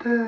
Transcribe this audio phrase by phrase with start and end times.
[0.00, 0.27] the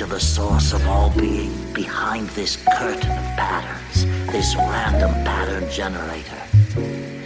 [0.00, 6.42] into the source of all being behind this curtain of patterns, this random pattern generator.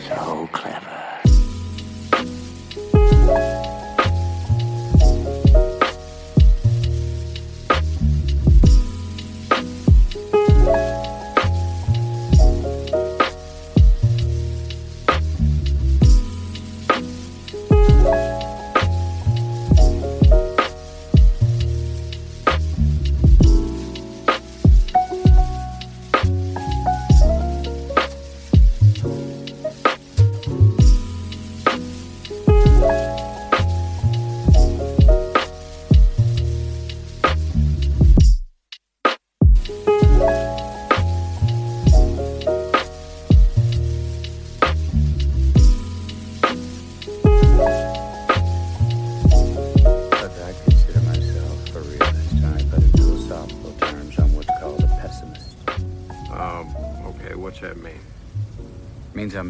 [0.08, 0.93] So clever.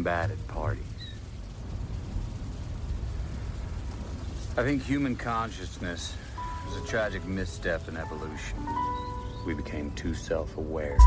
[0.05, 0.83] At parties.
[4.57, 6.13] I think human consciousness
[6.67, 8.57] was a tragic misstep in evolution.
[9.47, 10.97] We became too self-aware.